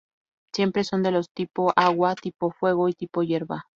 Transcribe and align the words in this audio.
Siempre 0.51 0.83
son 0.83 1.03
de 1.03 1.11
los 1.11 1.29
tipo 1.29 1.71
agua, 1.75 2.15
tipo 2.15 2.49
fuego 2.49 2.89
y 2.89 2.93
tipo 2.93 3.21
hierba. 3.21 3.67